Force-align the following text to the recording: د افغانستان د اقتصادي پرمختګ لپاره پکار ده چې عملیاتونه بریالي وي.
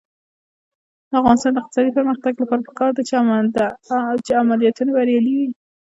د 1.09 1.11
افغانستان 1.21 1.51
د 1.53 1.57
اقتصادي 1.61 1.91
پرمختګ 1.97 2.33
لپاره 2.41 2.65
پکار 2.69 2.89
ده 2.97 3.01
چې 4.25 4.31
عملیاتونه 4.41 4.89
بریالي 4.97 5.33
وي. 5.39 5.49